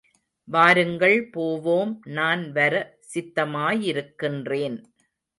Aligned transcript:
வாருங்கள் 0.47 1.29
போவோம் 1.29 1.91
நான் 2.09 2.51
வர 2.51 2.73
சித்தமாயிருக்கின்றேன். 3.13 4.77